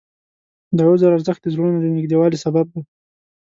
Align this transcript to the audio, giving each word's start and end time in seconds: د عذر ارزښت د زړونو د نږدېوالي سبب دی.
د 0.77 0.77
عذر 0.89 1.11
ارزښت 1.17 1.41
د 1.43 1.47
زړونو 1.53 1.77
د 1.81 1.85
نږدېوالي 1.97 2.37
سبب 2.45 2.65
دی. 2.73 2.81